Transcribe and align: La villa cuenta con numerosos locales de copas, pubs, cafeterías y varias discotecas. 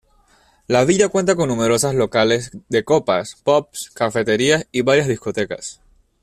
La 0.65 0.83
villa 0.83 1.09
cuenta 1.09 1.35
con 1.35 1.47
numerosos 1.49 1.93
locales 1.93 2.49
de 2.69 2.83
copas, 2.83 3.35
pubs, 3.43 3.91
cafeterías 3.91 4.67
y 4.71 4.81
varias 4.81 5.07
discotecas. 5.07 5.79